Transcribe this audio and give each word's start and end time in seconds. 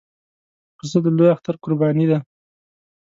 پسه 0.77 0.97
د 1.03 1.05
لوی 1.17 1.29
اختر 1.35 1.55
قرباني 1.63 2.05
ده. 2.11 2.19